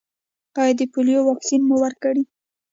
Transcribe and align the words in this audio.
ایا 0.59 0.73
د 0.77 0.81
پولیو 0.91 1.21
واکسین 1.27 1.61
مو 1.67 1.75
ورکړی؟ 1.83 2.23